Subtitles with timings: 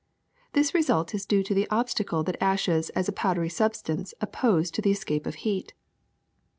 [0.53, 4.81] This result is due to the obstacle that ashes as a powdery substance oppose to
[4.81, 5.75] the escape of heat.